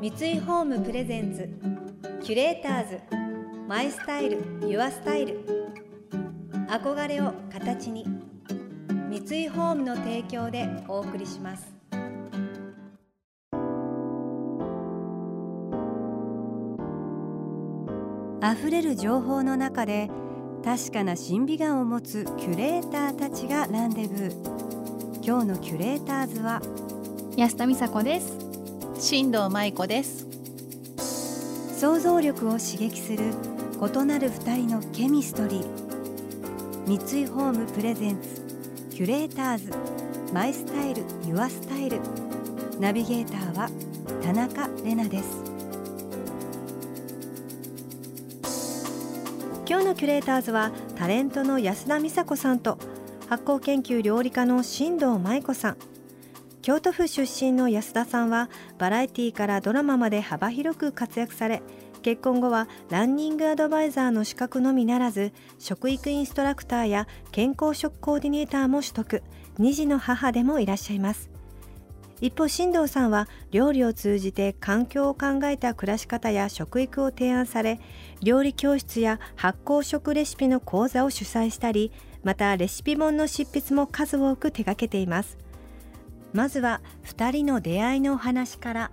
[0.00, 1.46] 三井ホームプレゼンツ
[2.24, 3.00] キュレーターズ
[3.68, 5.44] マイスタイルユアスタイル。
[6.70, 8.06] 憧れを形に
[9.10, 11.70] 三井ホームの提供でお送りします。
[18.42, 20.08] 溢れる情報の中で
[20.64, 25.22] 確かな審美眼を持つキュレーターたちがランデブー。
[25.22, 26.62] 今日のキュレーターズは
[27.36, 28.49] 安田美沙子です。
[29.02, 30.26] 新藤舞子です。
[31.78, 33.32] 想像力を刺激する
[33.80, 36.86] 異なる二人のケミストリー。
[36.86, 38.42] 三井ホームプレゼンツ
[38.90, 39.72] キュレーターズ。
[40.34, 41.98] マイスタイルユアスタイル。
[42.78, 43.70] ナビゲーターは
[44.22, 45.44] 田中れなです。
[49.66, 52.76] 今日のキュレーターズはタレントの安田美沙子さんと
[53.30, 55.76] 発酵研究料理家の新藤舞子さん。
[56.62, 61.62] 京都府出身の安田さんはバラエティーからドラマまで幅広く活躍され
[62.02, 69.22] 結婚後はランニングアドバイザーの資格のみならず食育インストラクターや健康食コーディネーターも取得。
[69.60, 71.28] 2児の母でもいらっしゃいます
[72.22, 77.80] 一方新藤さんは料理を通じて環境を考えた暮らし方や食育を提案され
[78.22, 85.38] 料理教室や発酵食レシピの講座を主催したりまたレシピ本の執筆も数多く手掛けています。
[86.32, 88.90] まずは2人の出会いのお話から。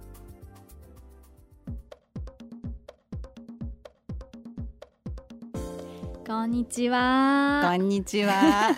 [6.25, 7.61] こんにちは。
[7.63, 8.75] こんにちは。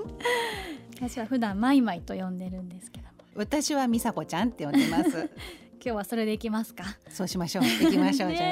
[0.96, 3.12] 私は普段マイマイと呼んでるんですけども。
[3.34, 5.30] 私は美佐子ちゃんって呼んでます。
[5.82, 6.84] 今日はそれでいきますか？
[7.10, 7.64] そうしましょう。
[7.64, 8.50] 行きましょう、ね じゃあ。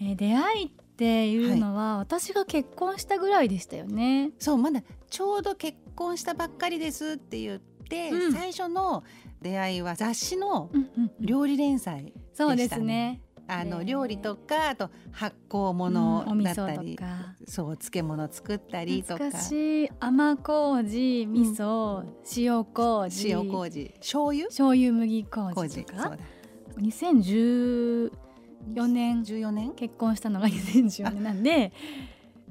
[0.00, 4.32] えー出会いっていうのは、私が結婚したぐらいでしたよね。
[4.40, 7.71] そうまだちょうど結婚したばっかりですって言って、
[8.10, 8.32] うん。
[8.32, 9.04] 最初の
[9.40, 11.10] 出会いは雑誌のうんうんうん。
[11.20, 13.20] 料理連載でしたね、そうですね。
[13.48, 13.84] あのね。
[13.86, 19.24] 料理とかあと発酵うん物だったり、噌とかそう漬物作ったりとか。
[20.00, 22.04] 甘麹味噌、
[22.36, 23.28] 塩麹。
[23.28, 23.94] 塩麹。
[23.98, 24.46] 醤油？
[24.46, 26.10] 醤油麦麹とか？
[26.10, 26.18] だ。
[26.78, 28.10] 2014
[28.86, 29.22] 年。
[29.22, 29.72] 14年？
[29.72, 31.72] 結婚したのが2014年なんで。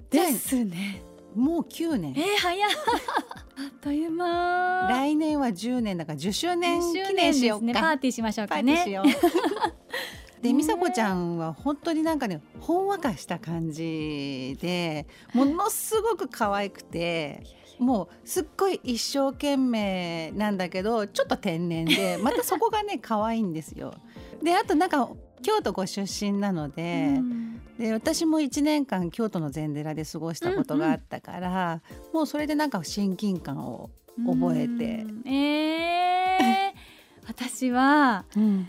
[0.09, 1.03] ですね
[1.35, 2.13] もう9年。
[2.17, 4.87] えー、早っあっという間。
[4.89, 7.65] 来年は10年だから10周年10記念しようか。
[7.65, 8.85] ねパーティーしましょうかね。
[10.41, 15.05] で美佐子ちゃんは本当になんかねほんわかした感じで
[15.35, 17.43] ものすごく可愛くて
[17.77, 23.93] もうすっごい一生懸命なんだけどちょっと天然で またそこがね可愛いんですよ。
[24.41, 25.09] であとなんか
[25.43, 27.50] 京都ご出身なので,、うん
[27.81, 31.81] で私も1年間京都の禅寺で過ごしたことがあったから、
[32.13, 33.89] もうそれでなんか親近感を
[34.23, 35.03] 覚えて。
[35.03, 38.67] うんえー、私はうん。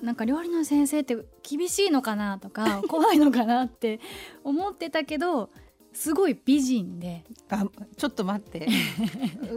[0.00, 4.00] なんか料理の先生って厳しいのかなとか怖いのかなって
[4.42, 5.50] 思ってたけど
[5.92, 7.24] すごい美人で。
[7.50, 7.66] あ
[7.98, 8.66] ちょっと待って。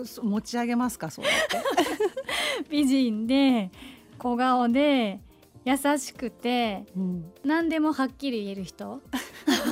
[0.03, 2.67] そ 持ち上げますかそうやって。
[2.69, 3.71] 美人で
[4.17, 5.21] 小顔で
[5.65, 7.31] 優しくてうん。
[7.43, 9.01] 何でもはっきり言える人。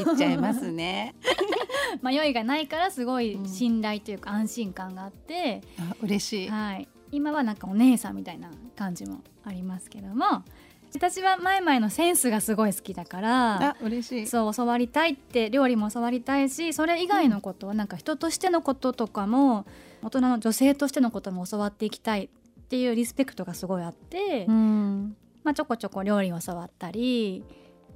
[0.05, 1.15] 言っちゃいますね。
[2.01, 3.47] 迷いがないからすごいうん。
[3.47, 6.49] 信頼というか安心感があって、あ嬉しい。
[6.49, 10.43] はい、今はなんかお姉さんみたいな感じもありますけども。
[10.93, 14.27] 私は前々のセンスがすごい好きだからあ嬉しい。
[14.27, 19.65] そう教わりたいって料理も教わりたいしそれ以外のことはなんか人としてのこととかも
[20.01, 27.43] 大人の女性としてのことも教わっていきたいっていうリスペクトがすごいあって、んまあ、ちょこちょこ料理を教わったり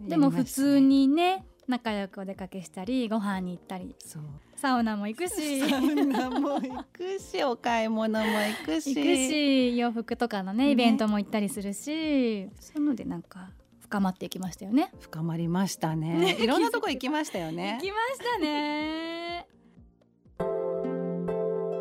[0.01, 4.23] でも普通にね仲良くお出かけしたりご飯に行ったりそう。
[4.55, 5.67] サウナも行くし。
[5.67, 8.95] サウナも行くしお買い物も行くし。
[8.95, 10.71] 行くし洋服とかのねね。
[10.71, 13.49] イベントも行ったりするし、そういうのでなんか
[13.81, 14.91] 深まっていきましたよね。
[14.99, 16.17] 深まりましたね。
[16.17, 16.37] ね。
[16.39, 17.79] いろんなとこ行きましたよね。
[17.81, 19.47] 行きましたね。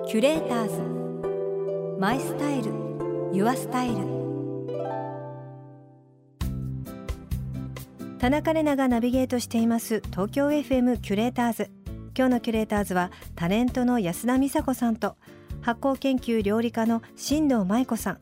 [0.07, 2.01] キュレーターズ。
[2.01, 2.73] マイスタイル。
[3.33, 4.24] ユアスタイル
[8.25, 10.01] 田中れながナビゲートしています。
[10.11, 11.71] 東京 FM キュレーターズ。
[12.17, 15.19] 今日のキュレーターズはタレントの安田美沙子さんと
[15.61, 18.19] 発酵研究料理家の新藤舞子さん。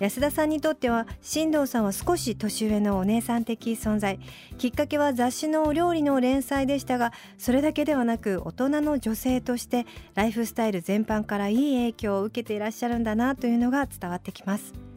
[0.00, 4.18] 安田さんにとっては新藤さんは少し年上のお姉さん的存在。
[4.58, 9.86] きっかけは雑誌のお料理の連載でしたがそれだけではなく大人の女性として
[10.16, 14.89] ライフスタイル全般からいい影響を受けていらっしゃるんだなというのが伝わってきます。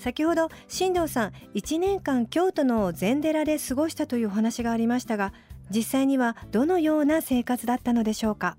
[0.00, 5.32] 先ほど新藤さん1年間京都の禅寺で過ごしたというお話がありましたが
[5.70, 8.56] 実際にはどのような生活だったのでしょうか？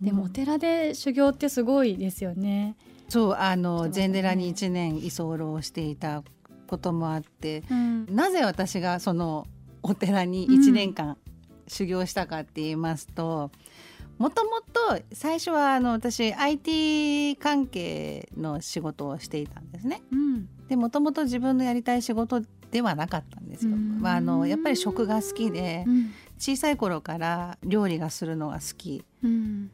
[0.00, 2.76] でもお寺で修行ってすごいですよね。
[3.08, 6.22] そうあの禅寺に1年居候をしていた
[6.68, 8.06] こともあってうん。
[8.14, 9.46] なぜ私がその
[9.82, 11.16] お寺に1年間
[11.66, 13.50] 修行したかって言いますと
[14.20, 20.02] もともと最初はあの私 IT 関係の仕事をしていたんですね。
[20.12, 20.46] うん。
[20.68, 23.72] でもともと自分のやりたい仕事ではなかったんですよ。
[23.72, 24.02] うん。
[24.02, 26.10] まあ、あのやっぱり食が好きでうん。
[26.38, 29.02] 小さい頃から料理がするのが好き。
[29.24, 29.70] うん。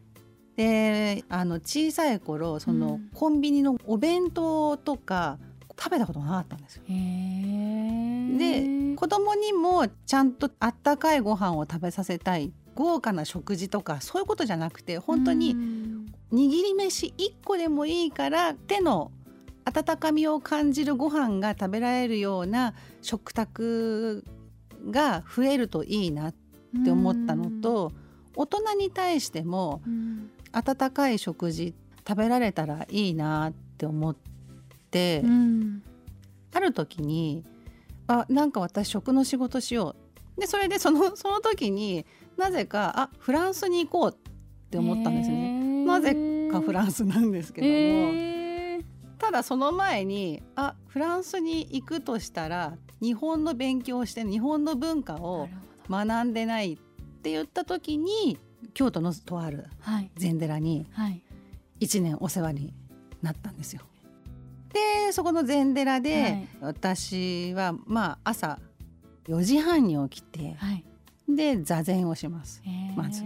[0.55, 3.11] であの小さい頃その、うん。
[3.15, 5.41] コンビニのお弁当とか
[5.77, 6.85] 食べたことがなかったんですよ。
[8.39, 19.11] で子供にもちゃんとあったかいご飯を食べさせたい豪華な食事とかそういうことじゃなくて本当うにん握り飯1個でもいいから手の
[19.65, 24.25] 温かみを感じるご飯が食べられるような食卓
[24.91, 26.35] が増えるといいなっ
[26.85, 27.91] て思ったのと
[28.37, 31.75] 大人に対してもうん温かい食事
[32.07, 34.17] 食べられたらいいなって思っ
[34.91, 35.83] て、うん。
[36.55, 37.45] ある時に
[38.07, 40.06] あなんか私食の仕事しよう
[40.39, 42.05] でそれでその その時に
[42.37, 45.61] なぜかあフランスに行こうって思ったんですね。
[45.61, 46.15] ねなぜ
[46.51, 48.83] かフランスなんですけども、
[49.19, 55.49] ただその前にあフランスに行くとしたら日本の勉強をして日本の文化なを
[55.89, 56.77] 学んでないっ
[57.23, 58.39] て言った時に
[58.75, 60.11] 京都のとあるはい。
[60.17, 61.23] 禅寺にはい。
[61.81, 62.75] 1年お世話に
[63.23, 63.83] なったんですよ。
[64.73, 66.49] でそこの禅寺で、はい。
[66.61, 68.59] 私はまあ朝
[69.29, 70.85] 4時半に起きてはい。
[71.29, 72.63] で座禅をします。
[72.95, 73.25] まず。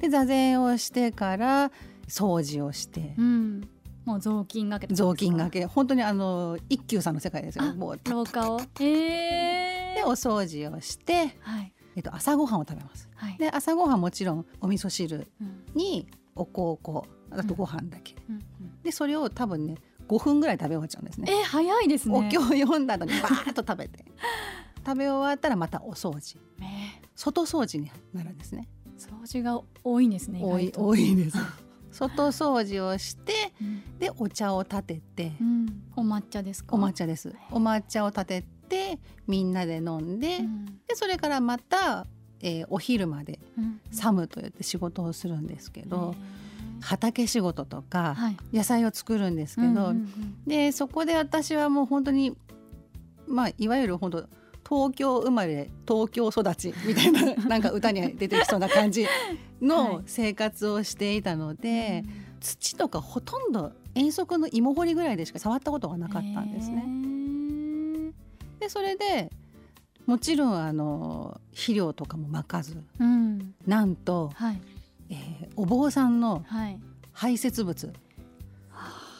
[0.00, 1.70] で座禅をしてから
[2.08, 3.14] 掃除をして。
[3.16, 3.68] うん。
[4.04, 5.64] もう雑巾がけ雑巾がけ。
[5.66, 7.64] 本当にあの一休さんの世界ですよ。
[7.64, 8.60] あもう廊下を？
[8.80, 11.72] へでお掃除をして、はい。
[11.94, 13.08] えっと、朝ごはんを食べます。
[13.14, 13.36] はい。
[13.38, 18.34] で朝ごはんもちろんお味噌汁うんにお香粉あとご飯だけ、うん。
[18.36, 18.82] うん。
[18.82, 19.76] でそれを多分ね
[20.08, 21.30] 5分ぐらい食べ終わっちゃうんですね。
[21.30, 22.18] え早いですね。
[22.18, 24.04] お経を読んだ後にバーッと食べて
[24.84, 26.38] 食べ終わったらまたお掃除。
[26.58, 27.00] ね。
[27.16, 28.68] 外掃除になるんですね。
[28.98, 31.36] 掃除が多いんですね多い多いです。
[31.92, 33.98] 外掃除をしてうん。
[33.98, 35.82] でお茶を立ててうん。
[35.96, 36.76] お抹茶ですか？
[36.76, 37.34] お抹茶です。
[37.50, 40.64] お抹茶を立ててみんなで飲んで、うん。
[40.86, 42.06] でそれからまた、
[42.40, 43.80] えーお昼までうん。
[43.90, 46.42] サムと言って仕事をするんですけど、へ
[46.80, 48.36] 畑仕事とーかはい。
[48.52, 50.44] 野菜を作るんですけど、うんうんうん。
[50.46, 52.36] でそこで私はもう本当に
[53.26, 54.28] まあいわゆる本当
[54.72, 59.12] 東京生まれ東京育ちみたいな なんか歌に出てきそうな感じはい。
[59.60, 62.04] の生活をしていたので、
[62.40, 66.84] 土とかほとんど遠足の芋掘りぐらいでしか触ったことがなかったんですね。
[66.86, 68.12] ね
[68.60, 69.30] でそれで
[70.06, 73.54] もちろんあの肥料とかもまかずうん。
[73.66, 74.60] なんと、はい。
[75.10, 76.80] えーお坊さんのはい。
[77.12, 77.92] 排泄物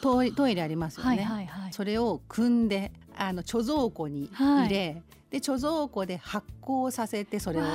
[0.01, 1.73] トイトイレありますよね、はいはいはい。
[1.73, 5.01] それを汲んであの貯蔵庫に入れ、
[5.33, 7.69] で貯蔵庫で発酵させてそれをわ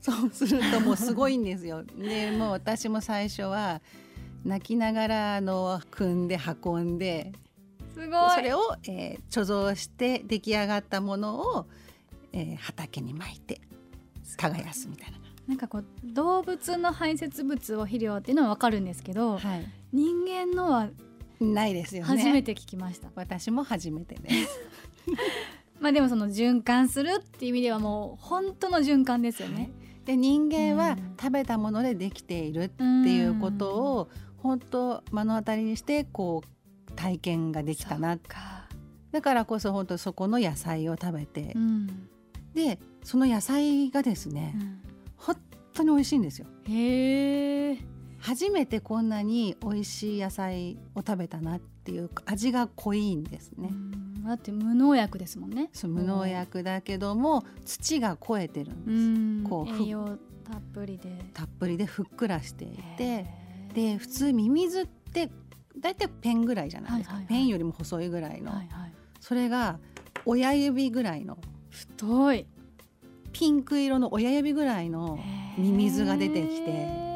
[0.00, 1.84] そうするともうすごいんですよ。
[1.94, 3.82] でもう私も最初は
[4.46, 11.66] 泣きながらあの汲んで運んでーすごいそれを、えー貯蔵して出来上がったものを、
[12.32, 13.60] えー畑にまいて
[14.38, 15.18] 耕すみたいな。
[15.46, 20.88] なんかこう動物の排泄物を肥料っていうのはわかるんですけど、はい、人間のは
[21.38, 22.08] ないですよね。
[22.08, 23.08] 初めて聞きました。
[23.14, 24.60] 私も初めてです。
[25.84, 29.70] まあでもその循環するっていう意味ではもう本当の循環ですよね。
[30.06, 31.14] で人間はうん。
[31.20, 38.16] 食べたものでできているっていうことを本当目の当たりにしてこう体験ができたな。
[38.16, 38.66] か、
[39.12, 42.08] だからこそ本当そこの野菜を食べて、うん。
[42.54, 44.78] でその野菜がですね、うん。
[45.18, 45.36] 本
[45.74, 46.46] 当に美味しいんですよ。
[46.66, 47.93] へえ。
[48.24, 54.24] 初めてこんなに美味しい野菜を食べたなっていう味が濃いんですね、うん。
[54.24, 55.68] だって無農薬ですもんね。
[55.74, 58.98] そう無農薬だけども土が超えてるんうです、
[59.42, 59.44] ん。
[59.44, 60.18] こうふ栄養
[60.50, 61.22] たっぷりで。
[61.34, 63.26] たっぷりでふっくらしていて
[63.74, 65.30] で普通ミミズって
[65.78, 68.92] だいたいペンぐらいじゃないですか、ペンよりも細いぐらいの、はいはい。
[69.20, 69.78] それが
[70.24, 71.36] 親指ぐらいの。
[71.68, 72.46] 太い。
[73.32, 75.18] ピンク色の親指ぐらいの
[75.58, 77.13] ミミズが出てきて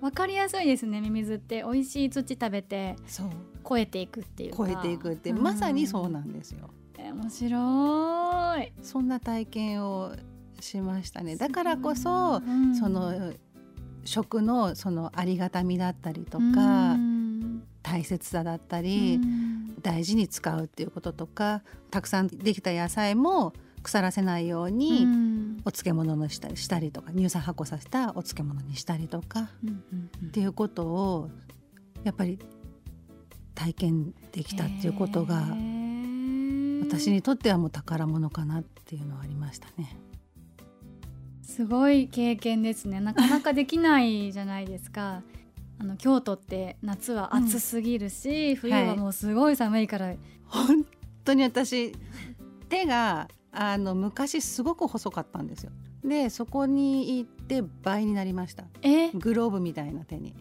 [0.00, 1.64] わかりやすいですねミミズって。
[1.64, 3.30] 美味しい土食べてそう。
[3.68, 4.56] 超えていくっていうか。
[4.58, 6.70] 超えていくってまさにそうなんですよ。
[6.98, 8.72] え面白い。
[8.82, 10.12] そんな体験を
[10.60, 11.36] しましたね。
[11.36, 12.74] だからこそ、うん。
[12.74, 13.32] その
[14.04, 17.62] 食のそのありがたみだったりとうか、ん。
[17.82, 19.74] 大切さだったり、うん。
[19.82, 23.52] 大事に使うっていうこととかたくさんできた野菜も
[23.82, 25.37] 腐らせないように、うん
[25.68, 30.28] お漬物にしたりしたりとか乳酸発酵させたお漬物にしたりとかうんうんうん。
[30.28, 31.28] っていうことを
[32.04, 32.38] やっぱり
[33.54, 35.44] 体験できたっていうことが
[36.80, 39.98] 私にとってはもう宝物かなっていうのはありましたね。
[41.42, 43.00] すごい経験ですね。
[43.00, 45.22] なかなかできないじゃないですか。
[45.80, 50.86] あの京都って夏は暑すぎるし、うん、冬はもうすごい寒いから、はい、本
[51.24, 51.92] 当に私
[52.68, 55.72] 手があの昔すごく細かったんですよ。
[56.04, 58.64] でそこに行って倍になりました。
[59.14, 60.34] グローブみたいな手に。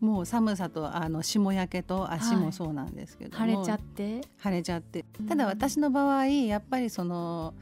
[0.00, 4.22] もう寒さとあの霜焼けと足もそうなんですけどはい、腫れちゃって？
[4.42, 5.04] 腫れちゃって。
[5.28, 7.52] ただ私の場合やっぱりその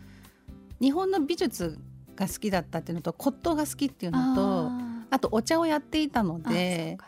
[0.81, 1.79] 日本の美術
[2.15, 4.71] が好きだったっていうのと骨董が好きっていうのと
[5.11, 6.99] あとお茶をやっていたので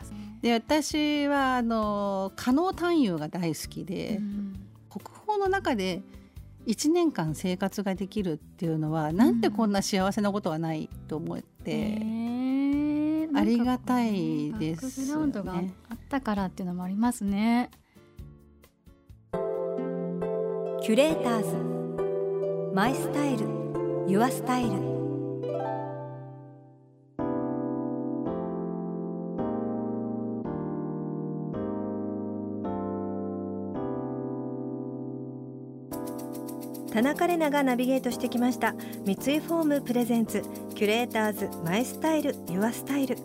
[0.41, 4.19] で私はあの加納探幽が大好きで、
[4.89, 6.01] 国宝の中で
[6.67, 11.97] 1年間生活ができるっていうのは、うん、なんてこんな幸せなことはないと思って、
[13.33, 15.53] ありがたいです、ね、バックグラウンドが
[15.89, 17.71] あったからっていうのもありますね。
[20.81, 22.75] キュレーターズ。
[22.75, 23.45] マイスタイル。
[24.07, 25.00] ユアスタイル
[37.01, 38.75] 田中れながナビゲートしてきました。
[39.07, 40.43] 三井ホーム presents
[40.75, 43.17] キュレーターズ my style your style。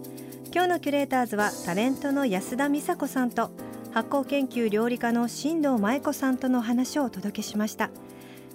[0.50, 3.50] 今日のキュレーターズはタレントの安田美沙子さんと
[3.92, 7.90] 発酵研究料理家の真藤舞衣子さんとの話をお届けしました。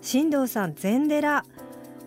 [0.01, 1.45] 真藤さん禅寺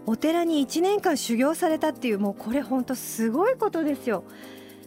[0.06, 4.24] お寺に1年間修行されたっていうもうこれほんとすごいことですよ。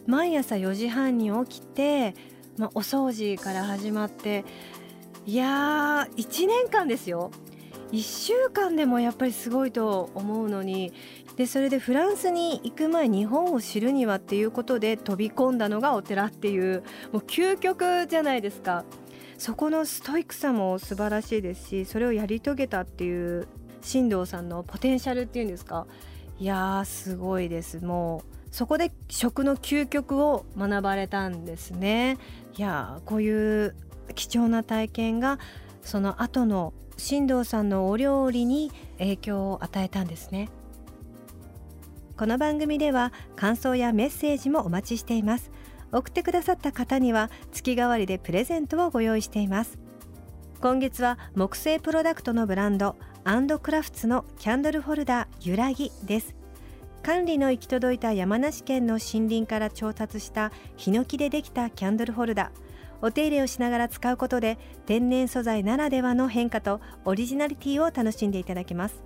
[0.06, 2.14] 毎朝4時半に起きて、
[2.58, 4.44] まあ、お掃除から始まって
[5.24, 7.30] いやー1年間ですよ。
[7.92, 10.92] 1週間でもやっぱりすごいと思うのに
[11.36, 18.84] でそれでフランスに行く前日本を知るにはっていうことで飛び込んだのがお寺っていうもう究極じゃないですか。
[19.38, 23.46] そこのストイックさも素晴らしいですしそれをやり遂げたっていう
[23.82, 25.86] 進藤さんのポテンシャルっていうんですか。
[26.40, 27.78] いやーすごいです。
[27.84, 32.18] もうそこで食の究極を学ばれたんですね。
[32.56, 33.76] いやこういう
[34.14, 35.38] 貴重な体験が
[35.82, 40.48] その後の新藤さんのお料理に影響を与えたんですね。
[42.16, 45.50] この番組では感想やメッセージもお待ちしています。
[45.92, 49.78] 送ってくださった方には月替わりでプレゼントをご用意しています。
[50.60, 56.34] 今月は木製プロダクトのブランドアンドクラフツのキャンドルホルダーゆらぎです。
[57.04, 62.67] 管理の行き届いた山梨県の森林から調達したヒノキでできたキャンドルホルダー。
[63.02, 69.02] お手入れをしながら使うことで天然素材ならではの変化とオリジナリティを楽しんでいただけます。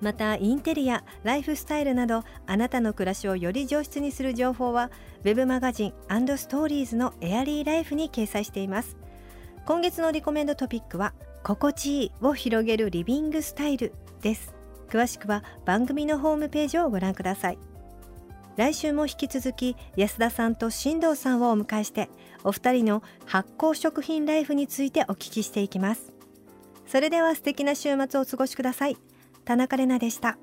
[0.00, 4.90] またインテリアライフスタイルなどあなたの暮らしをより上質にする情報は
[5.24, 5.92] web マガジン
[6.36, 8.96] ストーリーズのエアリーライフに掲載しています。
[9.64, 14.54] 今月のリコメンドトピックは心地いいを広げるリビングスタイルです。
[14.88, 17.58] 詳しくは番組のホームページをご覧ください。
[18.56, 22.08] 来週も引き続き安田さんと新藤さんをお迎えして
[22.42, 26.12] お二人の発酵食品ライフについてお聞きしていきます。
[26.86, 28.96] それでは素敵な週末をお過ごしください。
[29.44, 30.38] 田中れなでした。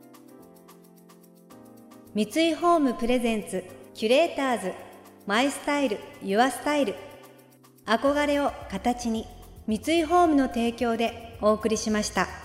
[2.14, 3.64] 三井ホームプレゼンツ
[3.96, 4.74] キュレーターズ
[5.26, 6.96] マイスタイルユアスタイル。
[7.86, 9.26] 憧れを形に
[9.66, 12.43] 三井ホームの提供でお送りしました。